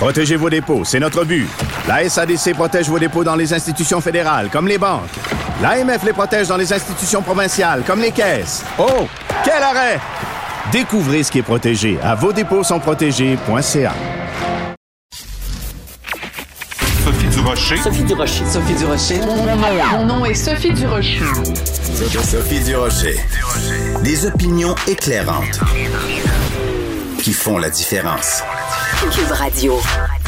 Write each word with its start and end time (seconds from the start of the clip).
Protégez 0.00 0.36
vos 0.36 0.48
dépôts, 0.48 0.82
c'est 0.82 0.98
notre 0.98 1.24
but. 1.26 1.46
La 1.86 2.08
SADC 2.08 2.54
protège 2.54 2.88
vos 2.88 2.98
dépôts 2.98 3.22
dans 3.22 3.36
les 3.36 3.52
institutions 3.52 4.00
fédérales, 4.00 4.48
comme 4.50 4.66
les 4.66 4.78
banques. 4.78 5.10
L'AMF 5.60 6.02
les 6.04 6.14
protège 6.14 6.48
dans 6.48 6.56
les 6.56 6.72
institutions 6.72 7.20
provinciales, 7.20 7.82
comme 7.86 8.00
les 8.00 8.10
caisses. 8.10 8.64
Oh, 8.78 9.06
quel 9.44 9.62
arrêt! 9.62 10.00
Découvrez 10.72 11.22
ce 11.22 11.30
qui 11.30 11.40
est 11.40 11.42
protégé 11.42 11.98
à 12.02 12.14
vos 12.14 12.32
dépôts 12.32 12.64
sont 12.64 12.80
protégés.ca. 12.80 13.92
Sophie 17.04 17.28
Durocher. 17.28 17.76
Sophie 17.76 18.04
Durocher. 18.04 18.44
Sophie 18.46 18.74
Durocher. 18.76 19.20
Mon 19.92 20.06
nom 20.06 20.24
est 20.24 20.34
Sophie 20.34 20.72
Durocher. 20.72 21.20
Sophie 22.22 22.60
Durocher. 22.60 23.16
Des 24.02 24.24
opinions 24.24 24.74
éclairantes 24.88 25.60
qui 27.22 27.34
font 27.34 27.58
la 27.58 27.68
différence. 27.68 28.42
Cube 29.08 29.32
Radio. 29.32 30.19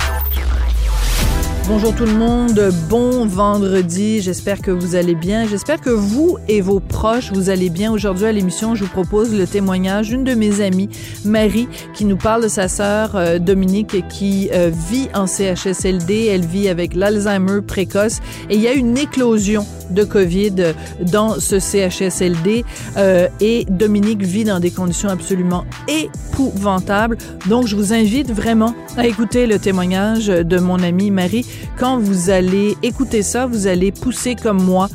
Bonjour 1.69 1.95
tout 1.95 2.05
le 2.05 2.15
monde, 2.15 2.61
bon 2.91 3.25
vendredi, 3.25 4.21
j'espère 4.21 4.61
que 4.61 4.73
vous 4.73 4.97
allez 4.97 5.15
bien, 5.15 5.47
j'espère 5.47 5.81
que 5.81 5.91
vous 5.91 6.37
et 6.49 6.61
vos 6.61 6.81
proches, 6.81 7.33
vous 7.33 7.51
allez 7.51 7.71
bien. 7.71 7.93
Aujourd'hui 7.93 8.27
à 8.27 8.33
l'émission, 8.33 8.75
je 8.75 8.83
vous 8.83 8.91
propose 8.91 9.33
le 9.33 9.47
témoignage 9.47 10.09
d'une 10.09 10.25
de 10.25 10.35
mes 10.35 10.61
amies, 10.61 10.89
Marie, 11.25 11.69
qui 11.95 12.05
nous 12.05 12.17
parle 12.17 12.43
de 12.43 12.49
sa 12.49 12.67
sœur 12.67 13.15
euh, 13.15 13.39
Dominique 13.39 14.05
qui 14.09 14.51
euh, 14.53 14.73
vit 14.91 15.09
en 15.15 15.29
CHSLD, 15.29 16.27
elle 16.27 16.45
vit 16.45 16.69
avec 16.69 16.97
l'Alzheimer 16.97 17.63
précoce 17.63 18.19
et 18.51 18.57
il 18.57 18.61
y 18.61 18.67
a 18.67 18.73
une 18.73 18.99
éclosion 18.99 19.65
de 19.91 20.05
COVID 20.05 20.75
dans 21.01 21.39
ce 21.39 21.61
CHSLD 21.61 22.65
euh, 22.97 23.29
et 23.41 23.67
Dominique 23.69 24.23
vit 24.23 24.45
dans 24.45 24.59
des 24.59 24.71
conditions 24.71 25.11
absolument 25.11 25.65
épouvantables. 25.87 27.19
Donc 27.49 27.67
je 27.67 27.77
vous 27.77 27.93
invite 27.93 28.33
vraiment 28.33 28.75
à 28.97 29.07
écouter 29.07 29.47
le 29.47 29.59
témoignage 29.59 30.27
de 30.27 30.59
mon 30.59 30.83
amie 30.83 31.11
Marie 31.11 31.47
quand 31.79 31.99
vous 31.99 32.31
allez 32.31 32.77
écouter 32.83 33.23
ça, 33.23 33.47
vous 33.47 33.67
allez 33.67 33.93
pousser 33.93 34.35
comme 34.35 34.63
moi 34.63 34.89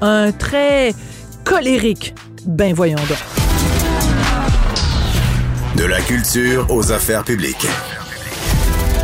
un 0.00 0.32
très 0.32 0.94
colérique. 1.44 2.14
Ben 2.46 2.74
voyons 2.74 2.96
donc. 2.96 3.18
De 5.76 5.84
la 5.84 6.00
culture 6.00 6.66
aux 6.70 6.92
affaires 6.92 7.24
publiques. 7.24 7.66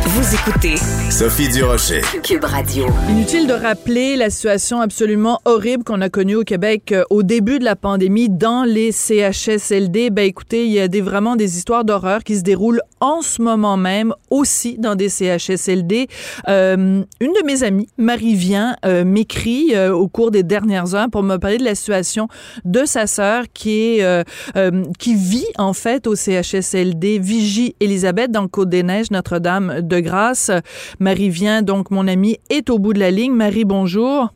Vous 0.03 0.35
écoutez 0.35 0.75
Sophie 1.11 1.47
Durocher. 1.49 2.01
Cube 2.23 2.43
Radio. 2.43 2.87
Inutile 3.07 3.45
de 3.45 3.53
rappeler 3.53 4.15
la 4.15 4.29
situation 4.29 4.81
absolument 4.81 5.39
horrible 5.45 5.83
qu'on 5.83 6.01
a 6.01 6.09
connue 6.09 6.35
au 6.35 6.43
Québec 6.43 6.91
euh, 6.91 7.03
au 7.11 7.21
début 7.21 7.59
de 7.59 7.63
la 7.63 7.75
pandémie 7.75 8.27
dans 8.27 8.63
les 8.63 8.91
CHSLD. 8.91 10.09
Ben 10.09 10.25
écoutez, 10.25 10.65
il 10.65 10.71
y 10.71 10.79
a 10.79 10.87
des, 10.87 11.01
vraiment 11.01 11.35
des 11.35 11.57
histoires 11.57 11.85
d'horreur 11.85 12.23
qui 12.23 12.35
se 12.35 12.41
déroulent 12.41 12.81
en 12.99 13.21
ce 13.21 13.41
moment 13.41 13.77
même 13.77 14.13
aussi 14.29 14.77
dans 14.77 14.95
des 14.95 15.09
CHSLD. 15.09 16.07
Euh, 16.47 17.03
une 17.19 17.33
de 17.33 17.45
mes 17.45 17.63
amies, 17.63 17.87
Marie 17.97 18.35
Vien, 18.35 18.75
euh, 18.85 19.05
m'écrit 19.05 19.75
euh, 19.75 19.93
au 19.93 20.07
cours 20.07 20.31
des 20.31 20.43
dernières 20.43 20.95
heures 20.95 21.09
pour 21.11 21.23
me 21.23 21.37
parler 21.37 21.57
de 21.57 21.63
la 21.63 21.75
situation 21.75 22.27
de 22.65 22.85
sa 22.85 23.07
sœur 23.07 23.45
qui 23.53 23.97
est 23.97 24.03
euh, 24.03 24.23
euh, 24.55 24.83
qui 24.97 25.15
vit 25.15 25.45
en 25.57 25.73
fait 25.73 26.07
au 26.07 26.15
CHSLD 26.15 27.19
Vigie 27.19 27.75
Elisabeth 27.79 28.31
dans 28.31 28.41
le 28.41 28.47
Côte-des-Neiges, 28.47 29.11
Notre-Dame 29.11 29.81
de 29.91 29.99
Grâce. 29.99 30.51
Marie 30.99 31.29
Vien, 31.29 31.61
donc 31.61 31.91
mon 31.91 32.07
amie, 32.07 32.37
est 32.49 32.69
au 32.69 32.79
bout 32.79 32.93
de 32.93 32.99
la 32.99 33.11
ligne. 33.11 33.33
Marie, 33.33 33.65
bonjour. 33.65 34.29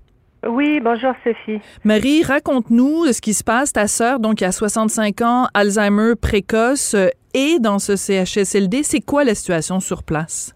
Oui, 0.48 0.80
bonjour 0.80 1.14
Sophie. 1.24 1.60
Marie, 1.84 2.22
raconte-nous 2.22 3.12
ce 3.12 3.22
qui 3.22 3.34
se 3.34 3.44
passe. 3.44 3.74
Ta 3.74 3.88
sœur, 3.88 4.20
donc, 4.20 4.42
a 4.44 4.52
65 4.52 5.22
ans, 5.22 5.48
Alzheimer 5.54 6.14
précoce, 6.16 6.94
euh, 6.94 7.10
est 7.34 7.60
dans 7.60 7.80
ce 7.80 7.96
CHSLD. 7.96 8.84
C'est 8.84 9.02
quoi 9.02 9.24
la 9.24 9.34
situation 9.34 9.80
sur 9.80 10.04
place? 10.04 10.55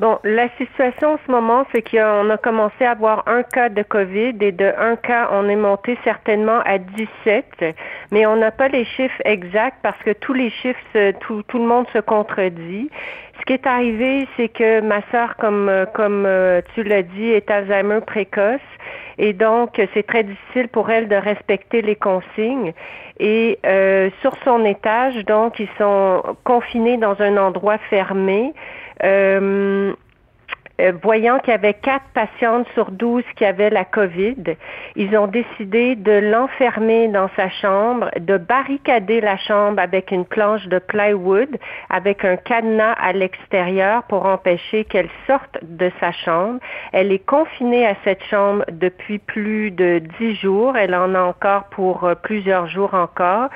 Bon, 0.00 0.16
la 0.22 0.48
situation 0.50 1.14
en 1.14 1.18
ce 1.26 1.30
moment, 1.32 1.66
c'est 1.72 1.82
qu'on 1.82 2.30
a 2.30 2.36
commencé 2.36 2.84
à 2.84 2.92
avoir 2.92 3.26
un 3.26 3.42
cas 3.42 3.68
de 3.68 3.82
COVID 3.82 4.36
et 4.40 4.52
de 4.52 4.72
un 4.78 4.94
cas, 4.94 5.28
on 5.32 5.48
est 5.48 5.56
monté 5.56 5.98
certainement 6.04 6.60
à 6.64 6.78
17, 6.78 7.64
mais 8.12 8.24
on 8.24 8.36
n'a 8.36 8.52
pas 8.52 8.68
les 8.68 8.84
chiffres 8.84 9.20
exacts 9.24 9.78
parce 9.82 9.98
que 10.04 10.12
tous 10.12 10.34
les 10.34 10.50
chiffres, 10.50 11.10
tout, 11.18 11.42
tout 11.48 11.58
le 11.58 11.64
monde 11.64 11.86
se 11.92 11.98
contredit. 11.98 12.88
Ce 13.40 13.44
qui 13.44 13.54
est 13.54 13.66
arrivé, 13.66 14.28
c'est 14.36 14.48
que 14.48 14.80
ma 14.82 15.00
sœur, 15.10 15.34
comme, 15.36 15.86
comme 15.94 16.26
euh, 16.26 16.60
tu 16.74 16.84
l'as 16.84 17.02
dit, 17.02 17.30
est 17.30 17.50
Alzheimer 17.50 18.00
précoce 18.06 18.60
et 19.18 19.32
donc 19.32 19.80
c'est 19.94 20.06
très 20.06 20.22
difficile 20.22 20.68
pour 20.68 20.90
elle 20.90 21.08
de 21.08 21.16
respecter 21.16 21.82
les 21.82 21.96
consignes. 21.96 22.72
Et 23.18 23.58
euh, 23.66 24.10
sur 24.20 24.36
son 24.44 24.64
étage, 24.64 25.24
donc, 25.24 25.58
ils 25.58 25.68
sont 25.76 26.22
confinés 26.44 26.96
dans 26.98 27.20
un 27.20 27.36
endroit 27.36 27.78
fermé. 27.90 28.52
Euh, 29.04 29.94
euh, 30.80 30.92
voyant 31.02 31.40
qu'il 31.40 31.50
y 31.50 31.54
avait 31.54 31.74
quatre 31.74 32.04
patientes 32.14 32.66
sur 32.74 32.92
12 32.92 33.24
qui 33.36 33.44
avaient 33.44 33.70
la 33.70 33.84
COVID, 33.84 34.36
ils 34.94 35.16
ont 35.16 35.26
décidé 35.26 35.96
de 35.96 36.12
l'enfermer 36.12 37.08
dans 37.08 37.28
sa 37.34 37.50
chambre, 37.50 38.10
de 38.20 38.36
barricader 38.36 39.20
la 39.20 39.36
chambre 39.38 39.82
avec 39.82 40.12
une 40.12 40.24
planche 40.24 40.64
de 40.68 40.78
plywood, 40.78 41.48
avec 41.90 42.24
un 42.24 42.36
cadenas 42.36 42.92
à 42.92 43.12
l'extérieur 43.12 44.04
pour 44.04 44.26
empêcher 44.26 44.84
qu'elle 44.84 45.10
sorte 45.26 45.58
de 45.62 45.90
sa 45.98 46.12
chambre. 46.12 46.60
Elle 46.92 47.10
est 47.10 47.26
confinée 47.26 47.84
à 47.84 47.96
cette 48.04 48.22
chambre 48.24 48.64
depuis 48.70 49.18
plus 49.18 49.72
de 49.72 50.00
dix 50.20 50.36
jours. 50.36 50.76
Elle 50.76 50.94
en 50.94 51.12
a 51.16 51.22
encore 51.22 51.64
pour 51.70 52.04
euh, 52.04 52.14
plusieurs 52.14 52.68
jours 52.68 52.94
encore. 52.94 53.48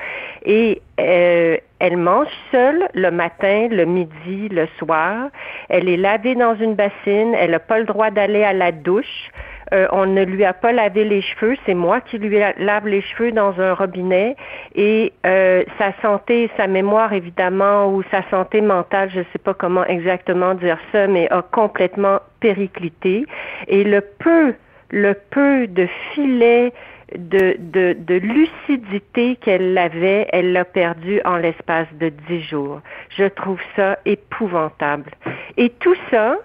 Et 0.44 0.82
euh, 1.02 1.56
elle 1.78 1.96
mange 1.96 2.28
seule 2.50 2.88
le 2.94 3.10
matin, 3.10 3.68
le 3.70 3.84
midi, 3.84 4.48
le 4.50 4.66
soir. 4.78 5.30
Elle 5.68 5.88
est 5.88 5.96
lavée 5.96 6.34
dans 6.34 6.54
une 6.54 6.74
bassine. 6.74 7.34
Elle 7.34 7.50
n'a 7.50 7.58
pas 7.58 7.78
le 7.78 7.84
droit 7.84 8.10
d'aller 8.10 8.44
à 8.44 8.52
la 8.52 8.72
douche. 8.72 9.30
Euh, 9.72 9.88
on 9.91 10.06
ne 10.06 10.22
lui 10.22 10.44
a 10.44 10.52
pas 10.52 10.72
lavé 10.72 11.04
les 11.04 11.22
cheveux. 11.22 11.56
C'est 11.64 11.74
moi 11.74 12.00
qui 12.00 12.18
lui 12.18 12.38
la- 12.38 12.52
lave 12.58 12.86
les 12.86 13.00
cheveux 13.00 13.32
dans 13.32 13.58
un 13.60 13.74
robinet. 13.74 14.36
Et 14.74 15.12
euh, 15.26 15.64
sa 15.78 15.92
santé, 16.02 16.50
sa 16.56 16.66
mémoire 16.66 17.12
évidemment, 17.12 17.88
ou 17.88 18.02
sa 18.10 18.22
santé 18.30 18.60
mentale, 18.60 19.10
je 19.12 19.20
ne 19.20 19.24
sais 19.32 19.38
pas 19.38 19.54
comment 19.54 19.84
exactement 19.86 20.54
dire 20.54 20.78
ça, 20.92 21.06
mais 21.06 21.28
a 21.30 21.42
complètement 21.42 22.20
périclité. 22.41 23.24
Et 23.68 23.82
le 23.82 24.02
peu, 24.02 24.54
le 24.91 25.14
peu 25.30 25.66
de 25.66 25.88
filet 26.12 26.72
de, 27.16 28.14
lucidité 28.18 29.36
qu'elle 29.36 29.76
avait, 29.76 30.28
elle 30.32 30.52
l'a 30.52 30.64
perdu 30.64 31.20
en 31.24 31.36
l'espace 31.36 31.88
de 32.00 32.10
dix 32.28 32.42
jours. 32.42 32.80
Je 33.10 33.24
trouve 33.24 33.60
ça 33.76 33.98
épouvantable. 34.04 35.10
Et 35.56 35.70
tout 35.70 35.96
ça, 36.10 36.36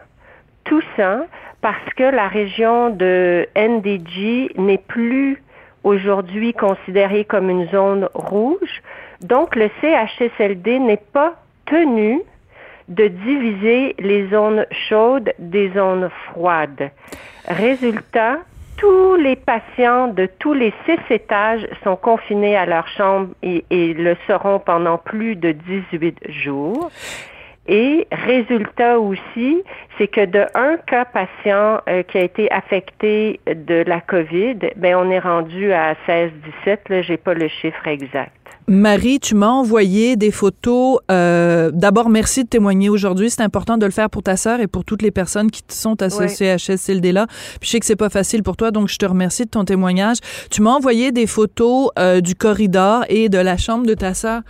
tout 0.64 0.82
ça, 0.96 1.26
parce 1.62 1.94
que 1.96 2.04
la 2.04 2.28
région 2.28 2.90
de 2.90 3.48
NDG 3.56 4.52
n'est 4.58 4.78
plus 4.78 5.42
aujourd'hui 5.84 6.54
considérée 6.54 7.26
comme 7.26 7.50
une 7.50 7.68
zone 7.70 8.10
rouge. 8.14 8.82
Donc, 9.22 9.56
le 9.56 9.70
CHSLD 9.82 10.80
n'est 10.80 10.98
pas 10.98 11.36
tenu 11.66 12.22
de 12.88 13.08
diviser 13.08 13.96
les 14.00 14.28
zones 14.30 14.66
chaudes 14.72 15.34
des 15.40 15.70
zones 15.72 16.10
froides. 16.26 16.92
Résultat, 17.48 18.40
tous 18.78 19.16
les 19.16 19.36
patients 19.36 20.08
de 20.08 20.28
tous 20.40 20.54
les 20.54 20.74
six 20.86 21.00
étages 21.10 21.68
sont 21.84 21.96
confinés 21.96 22.56
à 22.56 22.66
leur 22.66 22.88
chambre 22.88 23.30
et, 23.42 23.64
le 23.70 24.16
seront 24.28 24.60
pendant 24.60 24.98
plus 24.98 25.36
de 25.36 25.52
18 25.52 26.20
jours. 26.30 26.90
Et 27.68 28.08
résultat 28.12 29.00
aussi, 29.00 29.64
c'est 29.98 30.08
que 30.08 30.26
de 30.26 30.46
un 30.56 30.78
cas 30.78 31.06
patient 31.06 31.82
euh, 31.90 32.04
qui 32.04 32.18
a 32.18 32.24
été 32.24 32.52
affecté 32.52 33.40
de 33.48 33.84
la 33.88 34.02
COVID, 34.02 34.58
ben 34.76 34.96
on 34.96 35.10
est 35.10 35.20
rendu 35.20 35.72
à 35.74 35.94
16-17, 36.08 36.78
là, 36.90 37.02
j'ai 37.02 37.18
pas 37.18 37.34
le 37.34 37.48
chiffre 37.48 37.88
exact. 37.88 38.32
Marie, 38.70 39.22
tu 39.22 39.34
m'as 39.34 39.48
envoyé 39.48 40.18
des 40.18 40.30
photos. 40.30 41.00
Euh, 41.10 41.72
D'abord, 41.74 42.10
merci 42.10 42.44
de 42.44 42.50
témoigner 42.50 42.90
aujourd'hui. 42.90 43.30
C'est 43.30 43.42
important 43.42 43.78
de 43.78 43.86
le 43.86 43.94
faire 43.94 44.10
pour 44.10 44.24
ta 44.24 44.36
sœur 44.36 44.60
et 44.60 44.68
pour 44.68 44.84
toutes 44.84 45.02
les 45.02 45.12
personnes 45.12 45.50
qui 45.50 45.64
sont 45.70 46.02
associées 46.02 46.52
à 46.52 46.58
CHSLD-là. 46.58 47.28
Puis 47.62 47.68
je 47.68 47.70
sais 47.70 47.80
que 47.80 47.86
c'est 47.86 47.96
pas 47.96 48.10
facile 48.10 48.44
pour 48.44 48.58
toi, 48.58 48.72
donc 48.72 48.90
je 48.90 48.98
te 48.98 49.06
remercie 49.06 49.46
de 49.46 49.50
ton 49.50 49.64
témoignage. 49.64 50.18
Tu 50.52 50.62
m'as 50.62 50.72
envoyé 50.72 51.14
des 51.14 51.28
photos 51.28 51.92
euh, 51.98 52.20
du 52.20 52.36
corridor 52.36 53.06
et 53.08 53.30
de 53.30 53.38
la 53.38 53.56
chambre 53.56 53.86
de 53.86 53.94
ta 53.94 54.14
sœur. 54.14 54.42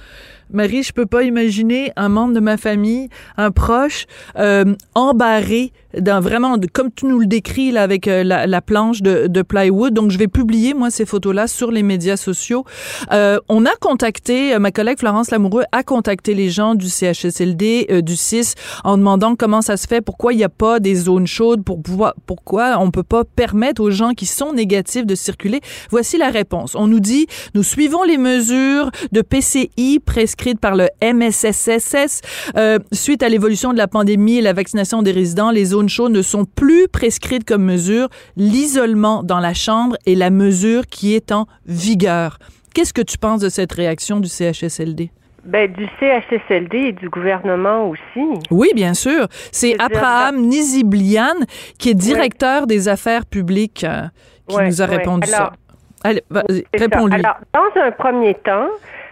Marie, 0.52 0.82
je 0.82 0.94
peux 0.94 1.06
pas 1.06 1.24
imaginer 1.24 1.92
un 1.98 2.10
membre 2.10 2.34
de 2.34 2.40
ma 2.40 2.56
famille, 2.58 3.10
un 3.36 3.52
proche, 3.52 4.06
euh, 4.38 4.76
embarré 4.96 5.37
séparé 5.38 5.72
dans 6.00 6.22
vraiment, 6.22 6.58
comme 6.74 6.90
tu 6.92 7.06
nous 7.06 7.20
le 7.20 7.26
décris 7.26 7.72
là, 7.72 7.84
avec 7.84 8.08
euh, 8.08 8.24
la, 8.24 8.48
la, 8.48 8.62
planche 8.62 9.02
de, 9.02 9.28
de, 9.28 9.42
plywood. 9.42 9.94
Donc, 9.94 10.12
je 10.12 10.18
vais 10.18 10.28
publier, 10.28 10.74
moi, 10.74 10.90
ces 10.90 11.06
photos-là 11.06 11.48
sur 11.48 11.72
les 11.72 11.84
médias 11.84 12.18
sociaux. 12.18 12.66
Euh, 13.12 13.40
on 13.50 13.66
a 13.66 13.76
contacté, 13.80 14.54
euh, 14.54 14.60
ma 14.60 14.72
collègue 14.72 15.00
Florence 15.00 15.32
Lamoureux 15.32 15.64
a 15.72 15.84
contacté 15.84 16.34
les 16.34 16.50
gens 16.50 16.76
du 16.76 16.90
CHSLD, 16.90 17.88
euh, 17.90 18.02
du 18.02 18.16
CIS, 18.16 18.54
en 18.84 18.98
demandant 18.98 19.36
comment 19.36 19.62
ça 19.62 19.78
se 19.78 19.88
fait, 19.88 20.02
pourquoi 20.02 20.34
il 20.34 20.38
n'y 20.38 20.44
a 20.44 20.50
pas 20.50 20.80
des 20.80 20.96
zones 20.96 21.28
chaudes, 21.28 21.64
pour 21.64 21.82
pouvoir, 21.82 22.14
pourquoi 22.26 22.78
on 22.80 22.92
peut 22.92 23.04
pas 23.04 23.24
permettre 23.24 23.82
aux 23.82 23.92
gens 23.92 24.14
qui 24.14 24.26
sont 24.26 24.54
négatifs 24.54 25.06
de 25.06 25.16
circuler. 25.16 25.62
Voici 25.90 26.18
la 26.18 26.30
réponse. 26.30 26.76
On 26.76 26.88
nous 26.88 27.00
dit, 27.00 27.28
nous 27.54 27.64
suivons 27.64 28.04
les 28.04 28.18
mesures 28.18 28.92
de 29.12 29.22
PCI 29.22 30.00
prescrites 30.06 30.60
par 30.60 30.76
le 30.76 30.88
MSSSS 31.02 32.22
euh, 32.56 32.80
suite 32.92 33.24
à 33.24 33.30
l'évolution 33.30 33.74
de 33.74 33.78
la 33.78 33.88
pandémie 33.88 34.38
et 34.38 34.42
la 34.42 34.54
vaccination 34.54 35.02
des 35.02 35.12
résidents. 35.12 35.52
Les 35.52 35.66
zones 35.66 35.87
ne 36.10 36.22
sont 36.22 36.46
plus 36.46 36.88
prescrites 36.88 37.46
comme 37.46 37.64
mesure. 37.64 38.10
L'isolement 38.36 39.24
dans 39.24 39.40
la 39.40 39.54
chambre 39.54 39.96
est 40.06 40.16
la 40.16 40.30
mesure 40.30 40.86
qui 40.88 41.16
est 41.16 41.32
en 41.32 41.48
vigueur. 41.66 42.40
Qu'est-ce 42.74 42.94
que 42.94 43.02
tu 43.02 43.18
penses 43.18 43.42
de 43.42 43.50
cette 43.50 43.72
réaction 43.72 44.20
du 44.20 44.28
CHSLD? 44.28 45.12
Ben, 45.44 45.72
du 45.72 45.88
CHSLD 46.00 46.78
et 46.78 46.92
du 46.92 47.10
gouvernement 47.10 47.90
aussi. 47.90 48.28
Oui, 48.52 48.70
bien 48.76 48.94
sûr. 48.94 49.28
C'est 49.52 49.80
Abraham 49.80 50.42
Niziblian, 50.42 51.36
qui 51.80 51.90
est 51.90 51.94
directeur 51.94 52.68
des 52.68 52.90
affaires 52.90 53.26
publiques, 53.26 53.86
euh, 53.86 54.08
qui 54.48 54.58
nous 54.62 54.82
a 54.82 54.86
répondu 54.86 55.34
Alors, 55.34 55.48
ça. 55.48 55.54
Allez, 56.04 56.24
réponds-lui. 56.74 57.16
Alors, 57.16 57.38
dans 57.54 57.82
un 57.82 57.92
premier 57.92 58.34
temps, 58.36 58.68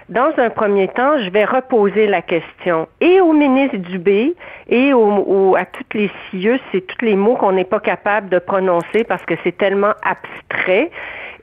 dans 0.10 0.31
un 0.38 0.52
premier 0.52 0.88
temps, 0.88 1.18
je 1.18 1.30
vais 1.31 1.46
reposer 1.46 2.06
la 2.06 2.22
question 2.22 2.88
et 3.02 3.22
au 3.22 3.34
ministre 3.34 3.78
Dubé 3.78 4.36
et 4.68 4.94
au, 4.94 5.02
au, 5.02 5.56
à 5.56 5.66
toutes 5.66 5.94
les 5.96 6.12
CIE, 6.30 6.60
c'est 6.72 6.86
tous 6.86 7.04
les 7.04 7.16
mots 7.16 7.36
qu'on 7.36 7.54
n'est 7.54 7.63
pas 7.63 7.80
capable 7.80 8.30
de 8.30 8.38
prononcer 8.38 9.04
parce 9.04 9.25
que 9.25 9.34
c'est 9.44 9.57
tellement 9.57 9.94
abstrait. 10.04 10.92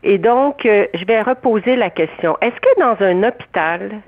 Et 0.04 0.18
donc, 0.18 0.64
euh, 0.64 0.86
je 0.94 1.04
vais 1.04 1.22
reposer 1.22 1.74
la 1.74 1.90
question. 1.90 2.36
Est-ce 2.40 2.54
que 2.54 2.80
dans 2.80 3.04
un 3.04 3.22
hôpital, 3.28 4.00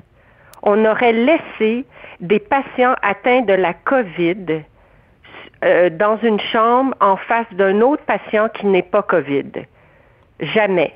on 0.62 0.84
aurait 0.84 1.12
laissé 1.12 1.84
des 2.20 2.38
patients 2.38 2.94
atteints 3.02 3.42
de 3.42 3.54
la 3.54 3.74
COVID 3.74 4.62
euh, 5.64 5.90
dans 5.90 6.16
une 6.18 6.40
chambre 6.40 6.94
en 7.00 7.16
face 7.16 7.52
d'un 7.52 7.80
autre 7.80 8.04
patient 8.04 8.48
qui 8.48 8.66
n'est 8.66 8.82
pas 8.82 9.02
COVID? 9.02 9.66
Jamais. 10.40 10.94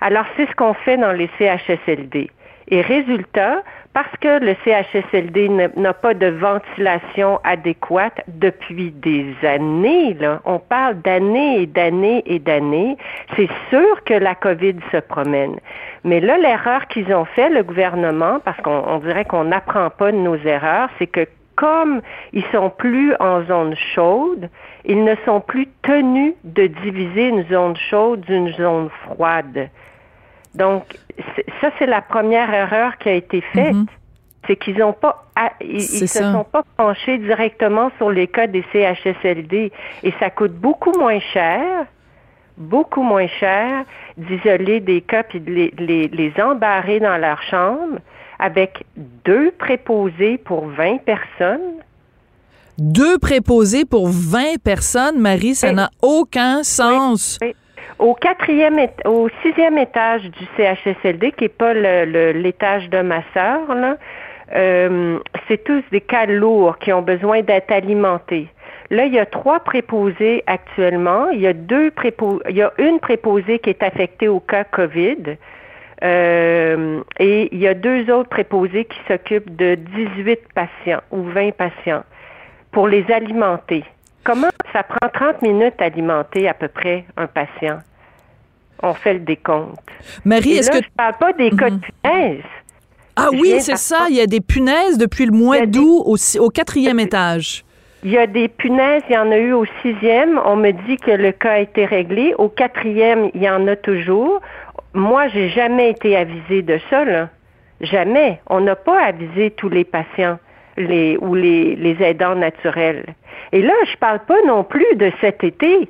Alors, 0.00 0.24
c'est 0.36 0.46
ce 0.46 0.54
qu'on 0.54 0.74
fait 0.74 0.96
dans 0.96 1.12
les 1.12 1.28
CHSLD. 1.38 2.30
Et 2.70 2.82
résultat, 2.82 3.62
parce 3.94 4.14
que 4.20 4.44
le 4.44 4.54
CHSLD 4.64 5.48
n'a 5.48 5.92
pas 5.94 6.12
de 6.12 6.26
ventilation 6.26 7.40
adéquate 7.42 8.20
depuis 8.28 8.90
des 8.90 9.34
années, 9.42 10.16
on 10.44 10.58
parle 10.58 11.00
d'années 11.00 11.62
et 11.62 11.66
d'années 11.66 12.22
et 12.26 12.38
d'années, 12.38 12.96
c'est 13.36 13.48
sûr 13.70 14.04
que 14.04 14.14
la 14.14 14.34
COVID 14.34 14.76
se 14.92 14.98
promène. 14.98 15.56
Mais 16.04 16.20
là, 16.20 16.36
l'erreur 16.36 16.86
qu'ils 16.88 17.12
ont 17.14 17.24
fait, 17.24 17.48
le 17.48 17.62
gouvernement, 17.62 18.38
parce 18.44 18.60
qu'on 18.60 18.98
dirait 18.98 19.24
qu'on 19.24 19.44
n'apprend 19.44 19.88
pas 19.88 20.12
de 20.12 20.18
nos 20.18 20.36
erreurs, 20.36 20.90
c'est 20.98 21.06
que 21.06 21.26
comme 21.56 22.02
ils 22.32 22.44
sont 22.52 22.70
plus 22.70 23.14
en 23.18 23.42
zone 23.46 23.74
chaude, 23.94 24.48
ils 24.84 25.02
ne 25.02 25.16
sont 25.24 25.40
plus 25.40 25.66
tenus 25.82 26.34
de 26.44 26.68
diviser 26.68 27.28
une 27.28 27.44
zone 27.48 27.76
chaude 27.90 28.20
d'une 28.20 28.52
zone 28.52 28.90
froide. 29.02 29.68
Donc, 30.54 30.84
ça, 31.60 31.70
c'est 31.78 31.86
la 31.86 32.00
première 32.00 32.52
erreur 32.52 32.96
qui 32.98 33.08
a 33.08 33.12
été 33.14 33.40
faite. 33.40 33.74
Mm 33.74 33.82
-hmm. 33.82 33.86
C'est 34.46 34.56
qu'ils 34.56 34.78
n'ont 34.78 34.94
pas, 35.04 35.14
ils, 35.60 35.76
ils 35.76 36.08
se 36.08 36.24
sont 36.34 36.46
pas 36.56 36.64
penchés 36.76 37.18
directement 37.18 37.90
sur 37.98 38.10
les 38.10 38.28
cas 38.28 38.46
des 38.46 38.64
CHSLD. 38.72 39.70
Et 40.02 40.12
ça 40.20 40.30
coûte 40.30 40.54
beaucoup 40.66 40.94
moins 40.98 41.20
cher, 41.34 41.86
beaucoup 42.56 43.02
moins 43.02 43.28
cher 43.40 43.84
d'isoler 44.16 44.80
des 44.80 45.00
cas 45.10 45.22
puis 45.22 45.40
de 45.40 45.50
les, 45.50 45.70
les, 45.78 46.08
les 46.20 46.32
embarrer 46.42 46.98
dans 46.98 47.18
leur 47.18 47.40
chambre 47.42 47.98
avec 48.38 48.84
deux 49.24 49.50
préposés 49.52 50.38
pour 50.38 50.66
20 50.68 50.98
personnes. 51.04 51.82
Deux 52.78 53.18
préposés 53.18 53.84
pour 53.84 54.08
20 54.08 54.62
personnes, 54.62 55.18
Marie, 55.18 55.54
ça 55.54 55.72
n'a 55.72 55.90
aucun 56.00 56.62
sens. 56.62 57.38
Oui, 57.42 57.48
oui. 57.48 57.54
Au 57.98 58.14
quatrième, 58.14 58.78
au 59.04 59.28
sixième 59.42 59.76
étage 59.76 60.22
du 60.22 60.44
CHSLD, 60.56 61.32
qui 61.32 61.44
n'est 61.44 61.48
pas 61.48 61.74
l'étage 61.74 62.88
de 62.90 63.00
ma 63.00 63.22
sœur, 63.34 63.60
euh, 64.54 65.18
c'est 65.46 65.64
tous 65.64 65.82
des 65.90 66.00
cas 66.00 66.26
lourds 66.26 66.78
qui 66.78 66.92
ont 66.92 67.02
besoin 67.02 67.42
d'être 67.42 67.72
alimentés. 67.72 68.48
Là, 68.90 69.04
il 69.04 69.12
y 69.12 69.18
a 69.18 69.26
trois 69.26 69.60
préposés 69.60 70.44
actuellement. 70.46 71.28
Il 71.30 71.40
y 71.40 71.46
a 71.46 71.52
deux 71.52 71.90
préposés, 71.90 72.42
il 72.48 72.56
y 72.56 72.62
a 72.62 72.72
une 72.78 73.00
préposée 73.00 73.58
qui 73.58 73.70
est 73.70 73.82
affectée 73.82 74.28
au 74.28 74.40
cas 74.40 74.64
COVID. 74.64 75.36
Euh, 76.04 77.00
et 77.18 77.48
il 77.52 77.58
y 77.58 77.66
a 77.66 77.74
deux 77.74 78.08
autres 78.10 78.28
préposés 78.28 78.84
qui 78.84 78.98
s'occupent 79.08 79.56
de 79.56 79.74
18 79.74 80.40
patients 80.54 81.02
ou 81.10 81.24
20 81.24 81.50
patients 81.56 82.04
pour 82.70 82.86
les 82.86 83.04
alimenter. 83.10 83.84
Comment 84.28 84.48
ça 84.74 84.82
prend 84.82 85.08
30 85.08 85.40
minutes 85.40 85.76
à 85.78 85.84
alimenter 85.84 86.50
à 86.50 86.52
peu 86.52 86.68
près 86.68 87.06
un 87.16 87.26
patient? 87.26 87.78
On 88.82 88.92
fait 88.92 89.14
le 89.14 89.20
décompte. 89.20 89.80
Marie, 90.22 90.52
est-ce 90.52 90.70
que. 90.70 90.84
Je 90.84 90.90
parle 90.94 91.14
pas 91.18 91.32
des 91.32 91.48
cas 91.48 91.70
de 91.70 91.78
punaises. 91.78 92.42
Ah 93.16 93.28
oui, 93.32 93.54
c'est 93.60 93.78
ça. 93.78 94.04
Il 94.10 94.16
y 94.16 94.20
a 94.20 94.26
des 94.26 94.42
punaises 94.42 94.98
depuis 94.98 95.24
le 95.24 95.32
mois 95.32 95.64
d'août 95.64 96.02
au, 96.04 96.16
au 96.40 96.50
quatrième 96.50 97.00
étage. 97.00 97.64
Il 98.04 98.10
y 98.10 98.18
a 98.18 98.26
des 98.26 98.48
punaises, 98.48 99.02
il 99.08 99.14
y 99.14 99.18
en 99.18 99.32
a 99.32 99.38
eu 99.38 99.54
au 99.54 99.64
sixième. 99.80 100.38
On 100.44 100.56
me 100.56 100.72
dit 100.72 100.98
que 100.98 101.10
le 101.10 101.32
cas 101.32 101.52
a 101.52 101.58
été 101.60 101.86
réglé. 101.86 102.34
Au 102.36 102.50
quatrième, 102.50 103.30
il 103.32 103.42
y 103.42 103.48
en 103.48 103.66
a 103.66 103.76
toujours. 103.76 104.42
Moi, 104.92 105.28
j'ai 105.28 105.48
jamais 105.48 105.88
été 105.88 106.18
avisée 106.18 106.60
de 106.60 106.78
ça, 106.90 107.06
là. 107.06 107.30
Jamais. 107.80 108.42
On 108.46 108.60
n'a 108.60 108.76
pas 108.76 109.00
avisé 109.02 109.52
tous 109.52 109.70
les 109.70 109.84
patients 109.84 110.38
les, 110.78 111.16
ou 111.18 111.34
les, 111.34 111.76
les 111.76 112.02
aidants 112.02 112.34
naturels. 112.34 113.04
Et 113.52 113.62
là, 113.62 113.74
je 113.90 113.96
parle 113.96 114.20
pas 114.20 114.40
non 114.46 114.64
plus 114.64 114.96
de 114.96 115.10
cet 115.20 115.44
été 115.44 115.88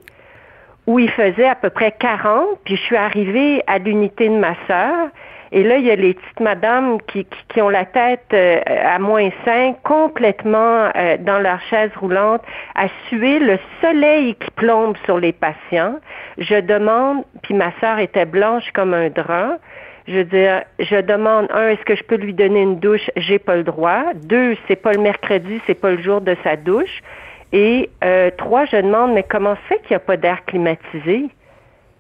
où 0.87 0.99
il 0.99 1.11
faisait 1.11 1.49
à 1.49 1.55
peu 1.55 1.70
près 1.70 1.93
40, 1.93 2.61
puis 2.64 2.76
je 2.76 2.81
suis 2.81 2.96
arrivée 2.96 3.62
à 3.67 3.79
l'unité 3.79 4.29
de 4.29 4.37
ma 4.38 4.55
sœur, 4.67 5.11
et 5.50 5.62
là, 5.62 5.79
il 5.79 5.87
y 5.87 5.90
a 5.90 5.96
les 5.96 6.14
petites 6.14 6.40
madames 6.40 6.99
qui, 7.02 7.26
qui, 7.49 7.62
ont 7.62 7.70
la 7.70 7.87
tête 7.87 8.26
euh, 8.35 8.61
à 8.67 8.99
moins 8.99 9.31
5, 9.44 9.76
complètement 9.82 10.91
euh, 10.94 11.17
dans 11.19 11.38
leur 11.38 11.61
chaise 11.62 11.91
roulante, 11.96 12.43
à 12.75 12.88
suer 13.08 13.38
le 13.38 13.58
soleil 13.81 14.34
qui 14.34 14.50
plombe 14.50 14.96
sur 15.05 15.19
les 15.19 15.32
patients. 15.32 15.96
Je 16.36 16.56
demande, 16.60 17.24
puis 17.43 17.55
ma 17.55 17.72
sœur 17.81 17.98
était 17.98 18.27
blanche 18.27 18.70
comme 18.74 18.93
un 18.93 19.08
drap, 19.08 19.58
je 20.08 20.15
veux 20.15 20.24
dire, 20.24 20.65
je 20.79 20.96
demande, 21.03 21.48
un, 21.53 21.69
est-ce 21.69 21.84
que 21.84 21.94
je 21.94 22.03
peux 22.03 22.17
lui 22.17 22.32
donner 22.32 22.62
une 22.62 22.81
douche? 22.81 23.10
J'ai 23.17 23.38
pas 23.38 23.56
le 23.56 23.62
droit. 23.62 24.05
Deux, 24.15 24.56
c'est 24.67 24.77
pas 24.77 24.93
le 24.93 25.00
mercredi, 25.00 25.60
c'est 25.67 25.74
pas 25.74 25.91
le 25.91 26.03
jour 26.03 26.22
de 26.22 26.34
sa 26.43 26.56
douche. 26.56 27.03
Et 27.53 27.91
euh, 28.03 28.31
trois, 28.36 28.65
je 28.65 28.77
demande, 28.77 29.12
mais 29.12 29.22
comment 29.22 29.56
c'est 29.69 29.79
qu'il 29.82 29.91
n'y 29.91 29.96
a 29.96 30.00
pas 30.00 30.17
d'air 30.17 30.44
climatisé? 30.46 31.27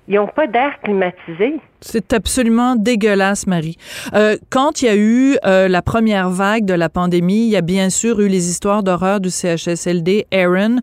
Ils 0.08 0.14
n'ont 0.14 0.26
pas 0.26 0.46
d'air 0.46 0.80
climatisé. 0.82 1.60
C'est 1.80 2.12
absolument 2.12 2.74
dégueulasse, 2.76 3.46
Marie. 3.46 3.76
Euh, 4.14 4.36
quand 4.50 4.82
il 4.82 4.86
y 4.86 4.88
a 4.88 4.96
eu 4.96 5.36
euh, 5.44 5.68
la 5.68 5.82
première 5.82 6.30
vague 6.30 6.64
de 6.64 6.74
la 6.74 6.88
pandémie, 6.88 7.46
il 7.46 7.50
y 7.50 7.56
a 7.56 7.60
bien 7.60 7.90
sûr 7.90 8.18
eu 8.20 8.26
les 8.26 8.48
histoires 8.48 8.82
d'horreur 8.82 9.20
du 9.20 9.30
CHSLD, 9.30 10.26
Aaron. 10.32 10.78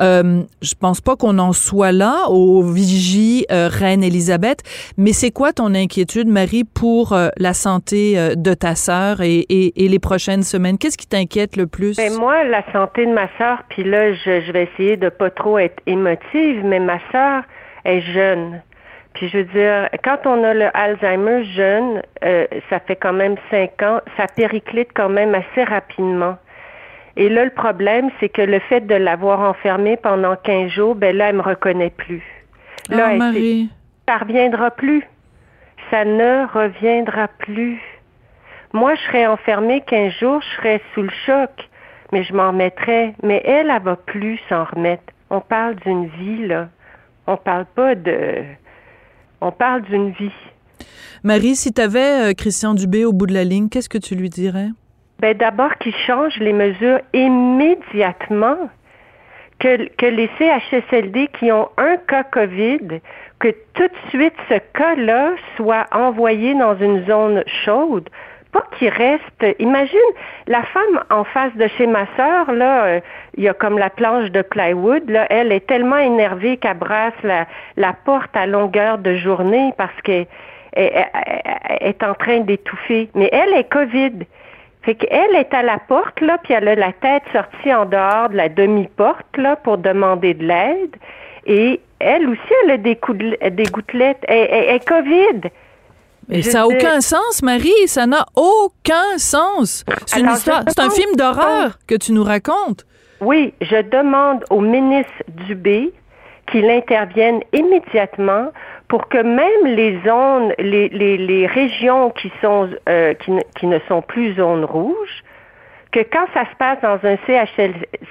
Euh, 0.00 0.42
je 0.62 0.74
pense 0.74 1.00
pas 1.00 1.16
qu'on 1.16 1.38
en 1.38 1.52
soit 1.52 1.92
là 1.92 2.28
au 2.28 2.62
vigie 2.62 3.44
euh, 3.50 3.68
Reine 3.70 4.02
Elisabeth, 4.02 4.62
mais 4.96 5.12
c'est 5.12 5.32
quoi 5.32 5.52
ton 5.52 5.74
inquiétude, 5.74 6.28
Marie, 6.28 6.64
pour 6.64 7.12
euh, 7.12 7.28
la 7.36 7.52
santé 7.52 8.18
euh, 8.18 8.34
de 8.36 8.54
ta 8.54 8.74
sœur 8.76 9.20
et, 9.20 9.40
et, 9.48 9.84
et, 9.84 9.88
les 9.88 9.98
prochaines 9.98 10.44
semaines? 10.44 10.78
Qu'est-ce 10.78 10.96
qui 10.96 11.08
t'inquiète 11.08 11.56
le 11.56 11.66
plus? 11.66 11.96
Ben 11.96 12.14
moi, 12.14 12.44
la 12.44 12.62
santé 12.72 13.04
de 13.04 13.12
ma 13.12 13.28
sœur, 13.38 13.64
puis 13.68 13.82
là, 13.84 14.14
je, 14.14 14.40
je 14.40 14.52
vais 14.52 14.68
essayer 14.72 14.96
de 14.96 15.08
pas 15.08 15.30
trop 15.30 15.58
être 15.58 15.82
émotive, 15.86 16.64
mais 16.64 16.78
ma 16.78 17.00
sœur 17.12 17.42
est 17.88 18.00
jeune. 18.00 18.62
Puis 19.14 19.28
je 19.28 19.38
veux 19.38 19.44
dire, 19.44 19.88
quand 20.04 20.26
on 20.26 20.44
a 20.44 20.54
le 20.54 20.68
Alzheimer 20.76 21.44
jeune, 21.44 22.02
euh, 22.24 22.46
ça 22.70 22.78
fait 22.80 22.96
quand 22.96 23.12
même 23.12 23.36
cinq 23.50 23.82
ans, 23.82 24.00
ça 24.16 24.26
périclite 24.26 24.90
quand 24.94 25.08
même 25.08 25.34
assez 25.34 25.64
rapidement. 25.64 26.36
Et 27.16 27.28
là, 27.28 27.44
le 27.44 27.50
problème, 27.50 28.10
c'est 28.20 28.28
que 28.28 28.42
le 28.42 28.60
fait 28.60 28.80
de 28.80 28.94
l'avoir 28.94 29.40
enfermée 29.40 29.96
pendant 29.96 30.36
15 30.36 30.70
jours, 30.70 30.94
ben 30.94 31.16
là, 31.16 31.30
elle 31.30 31.36
me 31.36 31.42
reconnaît 31.42 31.90
plus. 31.90 32.22
Là, 32.90 33.06
oh, 33.06 33.10
elle, 33.10 33.18
Marie. 33.18 33.70
ça 34.08 34.18
reviendra 34.18 34.70
plus. 34.70 35.02
Ça 35.90 36.04
ne 36.04 36.46
reviendra 36.46 37.26
plus. 37.26 37.80
Moi, 38.72 38.94
je 38.94 39.00
serais 39.00 39.26
enfermée 39.26 39.80
15 39.80 40.12
jours, 40.12 40.40
je 40.42 40.56
serais 40.56 40.80
sous 40.94 41.02
le 41.02 41.10
choc, 41.26 41.50
mais 42.12 42.22
je 42.22 42.32
m'en 42.32 42.48
remettrais. 42.48 43.14
Mais 43.24 43.42
elle, 43.44 43.70
elle 43.70 43.82
va 43.82 43.96
plus 43.96 44.38
s'en 44.48 44.64
remettre. 44.64 45.12
On 45.30 45.40
parle 45.40 45.74
d'une 45.76 46.06
vie, 46.06 46.46
là. 46.46 46.68
On 47.28 47.36
parle 47.36 47.66
pas 47.66 47.94
de... 47.94 48.42
On 49.42 49.52
parle 49.52 49.82
d'une 49.82 50.12
vie. 50.12 50.32
Marie, 51.22 51.56
si 51.56 51.74
tu 51.74 51.82
avais 51.82 52.30
euh, 52.30 52.32
Christian 52.32 52.72
Dubé 52.72 53.04
au 53.04 53.12
bout 53.12 53.26
de 53.26 53.34
la 53.34 53.44
ligne, 53.44 53.68
qu'est-ce 53.68 53.90
que 53.90 53.98
tu 53.98 54.14
lui 54.14 54.30
dirais? 54.30 54.68
Ben 55.20 55.36
d'abord 55.36 55.76
qu'il 55.76 55.94
change 56.06 56.38
les 56.38 56.54
mesures 56.54 57.00
immédiatement. 57.12 58.70
Que, 59.58 59.88
que 59.96 60.06
les 60.06 60.30
CHSLD 60.38 61.28
qui 61.38 61.52
ont 61.52 61.68
un 61.76 61.96
cas 61.96 62.22
COVID, 62.22 63.00
que 63.40 63.48
tout 63.74 63.88
de 63.88 64.08
suite 64.08 64.34
ce 64.48 64.58
cas-là 64.72 65.32
soit 65.56 65.84
envoyé 65.92 66.54
dans 66.54 66.78
une 66.78 67.04
zone 67.06 67.42
chaude 67.64 68.08
pas 68.52 68.64
qu'il 68.78 68.88
reste. 68.88 69.58
Imagine 69.58 69.98
la 70.46 70.62
femme 70.62 71.04
en 71.10 71.24
face 71.24 71.54
de 71.56 71.66
chez 71.76 71.86
ma 71.86 72.06
sœur, 72.16 72.52
là, 72.52 72.84
euh, 72.84 73.00
il 73.36 73.44
y 73.44 73.48
a 73.48 73.54
comme 73.54 73.78
la 73.78 73.90
planche 73.90 74.30
de 74.30 74.42
plywood, 74.42 75.08
là, 75.10 75.26
elle 75.30 75.52
est 75.52 75.66
tellement 75.66 75.98
énervée 75.98 76.56
qu'elle 76.56 76.76
brasse 76.76 77.12
la, 77.22 77.92
porte 78.04 78.34
à 78.36 78.46
longueur 78.46 78.98
de 78.98 79.16
journée 79.16 79.72
parce 79.76 80.00
qu'elle 80.02 80.26
est 80.74 82.02
en 82.02 82.14
train 82.14 82.40
d'étouffer. 82.40 83.10
Mais 83.14 83.28
elle 83.32 83.52
est 83.54 83.68
COVID. 83.68 84.24
Fait 84.82 84.94
qu'elle 84.94 85.34
est 85.34 85.52
à 85.52 85.62
la 85.62 85.78
porte, 85.78 86.20
là, 86.20 86.38
puis 86.42 86.54
elle 86.54 86.68
a 86.68 86.74
la 86.74 86.92
tête 86.92 87.24
sortie 87.32 87.74
en 87.74 87.84
dehors 87.84 88.30
de 88.30 88.36
la 88.36 88.48
demi-porte, 88.48 89.36
là, 89.36 89.56
pour 89.56 89.78
demander 89.78 90.34
de 90.34 90.44
l'aide. 90.44 90.96
Et 91.46 91.80
elle 91.98 92.28
aussi, 92.28 92.52
elle 92.64 92.70
a 92.72 92.76
des, 92.76 92.98
des 93.50 93.64
gouttelettes. 93.64 94.24
Elle 94.28 94.76
est 94.76 94.86
COVID. 94.86 95.50
Mais 96.28 96.42
ça 96.42 96.60
n'a 96.60 96.66
aucun 96.66 97.00
sens, 97.00 97.42
Marie. 97.42 97.86
Ça 97.86 98.06
n'a 98.06 98.26
aucun 98.36 99.16
sens. 99.18 99.84
C'est 100.06 100.20
une 100.20 100.30
histoire. 100.30 100.62
C'est 100.68 100.80
un 100.80 100.90
film 100.90 101.14
d'horreur 101.16 101.78
que 101.86 101.94
tu 101.94 102.12
nous 102.12 102.24
racontes. 102.24 102.84
Oui, 103.20 103.54
je 103.60 103.82
demande 103.82 104.44
au 104.50 104.60
ministre 104.60 105.12
Dubé 105.28 105.92
qu'il 106.50 106.68
intervienne 106.70 107.40
immédiatement 107.52 108.52
pour 108.88 109.08
que 109.08 109.18
même 109.18 109.74
les 109.76 110.00
zones, 110.06 110.54
les, 110.58 110.88
les, 110.88 111.46
régions 111.46 112.10
qui 112.10 112.32
sont 112.40 112.70
euh, 112.88 113.12
qui, 113.14 113.32
ne, 113.32 113.40
qui, 113.58 113.66
ne, 113.66 113.78
sont 113.86 114.00
plus 114.00 114.34
zones 114.34 114.64
rouges, 114.64 115.24
que 115.92 116.00
quand 116.00 116.26
ça 116.32 116.44
se 116.50 116.56
passe 116.56 116.80
dans 116.80 116.98
un 117.06 117.16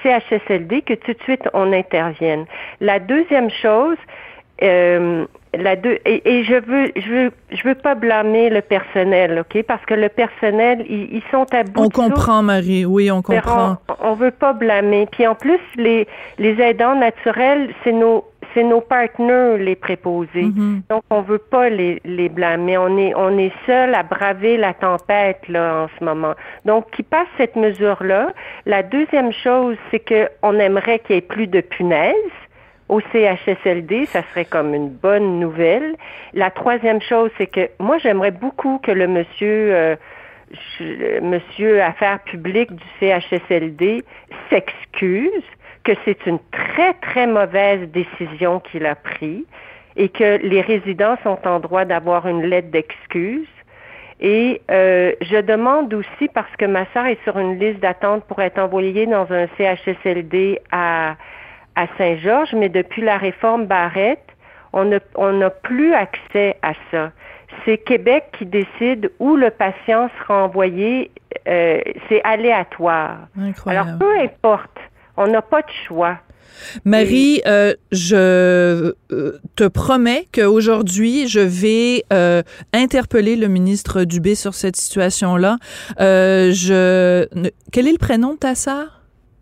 CHSLD, 0.03 0.81
que 0.83 0.93
tout 0.93 1.13
de 1.13 1.24
suite 1.24 1.47
on 1.53 1.74
intervienne. 1.74 2.45
La 2.79 3.00
deuxième 3.00 3.50
chose, 3.50 3.97
euh, 4.62 5.25
la 5.63 5.75
deux, 5.75 5.97
et, 6.05 6.43
je 6.43 6.53
veux, 6.53 6.91
je 6.95 7.09
veux, 7.09 7.31
je 7.51 7.67
veux 7.67 7.75
pas 7.75 7.95
blâmer 7.95 8.49
le 8.49 8.61
personnel, 8.61 9.39
ok, 9.39 9.63
parce 9.63 9.85
que 9.85 9.93
le 9.93 10.09
personnel, 10.09 10.85
ils, 10.89 11.21
sont 11.31 11.45
à 11.53 11.63
bout. 11.63 11.83
On 11.83 11.89
comprend, 11.89 12.43
Marie. 12.43 12.85
Oui, 12.85 13.11
on 13.11 13.21
comprend. 13.21 13.77
On, 13.89 14.11
on, 14.11 14.13
veut 14.13 14.31
pas 14.31 14.53
blâmer. 14.53 15.07
Puis 15.11 15.25
en 15.27 15.35
plus, 15.35 15.59
les, 15.75 16.07
les 16.37 16.61
aidants 16.61 16.95
naturels, 16.95 17.73
c'est 17.83 17.91
nos, 17.91 18.25
c'est 18.53 18.63
nos 18.63 18.81
partenaires 18.81 19.57
les 19.57 19.75
préposés. 19.75 20.45
Mm-hmm. 20.45 20.81
Donc 20.89 21.03
on 21.09 21.21
veut 21.21 21.37
pas 21.37 21.69
les, 21.69 22.01
les 22.05 22.29
blâmer. 22.29 22.77
On 22.77 22.97
est, 22.97 23.13
on 23.15 23.37
est 23.37 23.53
seul 23.65 23.93
à 23.93 24.03
braver 24.03 24.57
la 24.57 24.73
tempête 24.73 25.47
là 25.47 25.83
en 25.83 25.87
ce 25.99 26.03
moment. 26.03 26.33
Donc 26.65 26.89
qui 26.91 27.03
passe 27.03 27.27
cette 27.37 27.55
mesure 27.55 28.03
là. 28.03 28.33
La 28.65 28.83
deuxième 28.83 29.31
chose, 29.31 29.77
c'est 29.91 29.99
que 29.99 30.29
on 30.41 30.57
aimerait 30.59 30.99
qu'il 30.99 31.15
y 31.15 31.17
ait 31.19 31.21
plus 31.21 31.47
de 31.47 31.61
punaises 31.61 32.15
au 32.89 33.01
CHSLD, 33.01 34.06
ça 34.06 34.24
serait 34.29 34.46
comme 34.46 34.74
une 34.74 34.89
bonne 34.89 35.39
nouvelle. 35.39 35.96
La 36.34 36.50
troisième 36.50 37.01
chose, 37.01 37.32
c'est 37.38 37.48
que 37.48 37.70
moi, 37.79 37.98
j'aimerais 37.98 38.32
beaucoup 38.32 38.79
que 38.79 38.91
le 38.91 39.08
monsieur, 39.08 39.74
euh, 39.75 39.96
monsieur 41.22 41.82
Affaires 41.82 42.20
publiques 42.24 42.72
du 42.72 42.86
CHSLD 43.00 44.03
s'excuse, 44.50 45.44
que 45.84 45.91
c'est 46.06 46.25
une 46.25 46.39
très, 46.51 46.94
très 46.96 47.27
mauvaise 47.27 47.89
décision 47.89 48.60
qu'il 48.60 48.86
a 48.86 48.96
prise 48.96 49.46
et 49.96 50.10
que 50.10 50.38
les 50.38 50.62
résidents 50.62 51.17
sont 51.24 51.39
en 51.46 51.60
droit 51.60 51.86
d'avoir 51.86 52.27
une 52.27 52.44
lettre 52.44 52.70
d'excuse. 52.70 53.48
Et 54.20 54.62
euh, 54.72 55.12
je 55.22 55.38
demande 55.38 55.94
aussi, 55.94 56.27
parce 56.34 56.53
que 56.58 56.65
ma 56.65 56.86
soeur 56.94 57.06
est 57.06 57.22
sur 57.24 57.38
une 57.38 57.60
liste 57.60 57.79
d'attente 57.79 58.24
pour 58.25 58.41
être 58.41 58.58
envoyée 58.60 59.06
dans 59.06 59.32
un 59.32 59.48
CHSLD 59.58 60.60
à 60.72 61.15
à 61.77 61.88
Saint-Georges, 61.98 62.53
mais 62.53 62.69
depuis 62.69 63.03
la 63.03 63.17
réforme 63.17 63.67
Barrette, 63.67 64.27
on 64.74 64.84
n'a 65.34 65.50
plus 65.50 65.93
accès 65.93 66.57
à 66.62 66.74
ça. 66.91 67.12
C'est 67.63 67.77
Québec 67.77 68.25
qui 68.38 68.46
décide 68.46 69.12
où 69.19 69.36
le 69.36 69.51
patient 69.51 70.10
sera 70.19 70.43
envoyé. 70.43 71.12
Euh, 71.48 71.79
c'est 72.10 72.22
aléatoire. 72.24 73.27
Alors, 73.65 73.88
peu 74.00 74.19
importe, 74.19 74.77
on 75.15 75.27
n'a 75.27 75.41
pas 75.41 75.62
de 75.62 75.72
choix. 75.88 76.17
Marie, 76.86 77.41
euh, 77.46 77.74
je 77.91 78.15
euh, 79.12 79.39
te 79.55 79.67
promets 79.67 80.27
qu'aujourd'hui, 80.34 81.27
je 81.27 81.39
vais 81.39 82.03
interpeller 82.74 83.36
le 83.36 83.48
ministre 83.48 84.03
Dubé 84.03 84.34
sur 84.34 84.55
cette 84.55 84.75
situation-là. 84.75 85.57
je... 86.00 87.27
Quel 87.72 87.88
est 87.88 87.91
le 87.91 87.98
prénom 88.00 88.34
de 88.34 88.39
ta 88.39 88.55
sœur? 88.55 88.96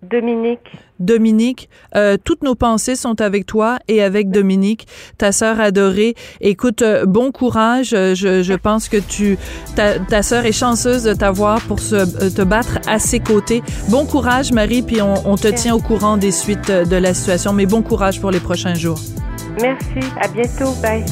Dominique. 0.10 0.72
Dominique, 1.00 1.70
euh, 1.96 2.18
toutes 2.24 2.44
nos 2.44 2.56
pensées 2.56 2.96
sont 2.96 3.20
avec 3.22 3.46
toi 3.46 3.80
et 3.88 4.02
avec 4.02 4.30
Dominique, 4.30 4.88
ta 5.18 5.32
sœur 5.32 5.60
adorée. 5.60 6.16
Écoute, 6.42 6.82
euh, 6.82 7.06
bon 7.06 7.32
courage. 7.32 7.94
Euh, 7.94 8.16
je, 8.16 8.44
je, 8.44 8.54
pense 8.54 8.88
que 8.88 8.98
tu, 8.98 9.38
ta, 9.76 10.00
ta 10.00 10.24
sœur 10.24 10.46
est 10.46 10.52
chanceuse 10.52 11.04
de 11.04 11.14
t'avoir 11.14 11.62
pour 11.62 11.80
se, 11.80 12.30
te 12.30 12.42
battre 12.42 12.80
à 12.88 13.00
ses 13.00 13.20
côtés. 13.20 13.62
Bon 13.90 14.06
courage, 14.06 14.52
Marie, 14.52 14.82
puis 14.82 15.02
on, 15.02 15.16
on 15.26 15.36
te 15.36 15.50
tient 15.50 15.76
au 15.76 15.82
courant 15.82 16.18
des 16.18 16.32
suites 16.32 16.72
de 16.72 16.96
la 16.96 17.14
situation. 17.14 17.52
Mais 17.52 17.66
bon 17.66 17.82
courage 17.82 18.22
pour 18.22 18.32
les 18.32 18.40
prochains 18.40 18.76
jours. 18.76 19.00
Merci. 19.62 20.00
À 20.22 20.28
bientôt. 20.28 20.72
Bye. 20.82 21.04